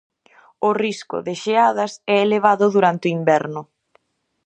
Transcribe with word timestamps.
O 0.67 0.69
risco 0.83 1.17
de 1.27 1.33
xeadas 1.43 1.91
é 2.13 2.17
elevado 2.25 2.65
durante 2.75 3.05
o 3.07 3.13
inverno. 3.19 3.61